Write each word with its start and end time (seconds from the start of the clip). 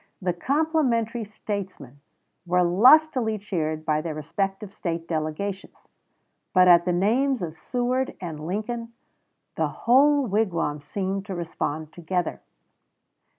The 0.19 0.33
"complimentary" 0.33 1.23
statesmen 1.23 1.99
were 2.47 2.63
lustily 2.63 3.37
cheered 3.37 3.85
by 3.85 4.01
their 4.01 4.15
respective 4.15 4.73
State 4.73 5.07
delegations; 5.07 5.89
but 6.55 6.67
at 6.67 6.85
the 6.85 6.91
names 6.91 7.43
of 7.43 7.55
Seward 7.59 8.15
and 8.19 8.47
Lincoln 8.47 8.93
the 9.57 9.67
whole 9.67 10.25
wigwam 10.25 10.81
seemed 10.81 11.27
to 11.27 11.35
respond 11.35 11.93
together. 11.93 12.41